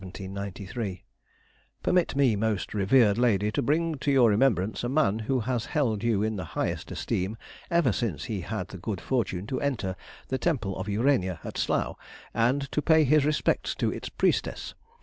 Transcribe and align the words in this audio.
]Permit 1.83 2.15
me, 2.15 2.35
most 2.35 2.73
revered 2.73 3.19
lady, 3.19 3.51
to 3.51 3.61
bring 3.61 3.99
to 3.99 4.11
your 4.11 4.31
remembrance 4.31 4.83
a 4.83 4.89
man 4.89 5.19
who 5.19 5.41
has 5.41 5.65
held 5.67 6.01
you 6.03 6.23
in 6.23 6.37
the 6.37 6.43
highest 6.57 6.89
esteem 6.89 7.37
ever 7.69 7.91
since 7.91 8.23
he 8.23 8.41
had 8.41 8.69
the 8.69 8.79
good 8.79 8.99
fortune 8.99 9.45
to 9.45 9.61
enter 9.61 9.95
the 10.29 10.39
Temple 10.39 10.75
of 10.77 10.89
Urania, 10.89 11.39
at 11.43 11.55
Slough, 11.55 11.97
and 12.33 12.63
to 12.71 12.81
pay 12.81 13.03
his 13.03 13.25
respects 13.25 13.75
to 13.75 13.91
its 13.93 14.09
priestess. 14.09 14.73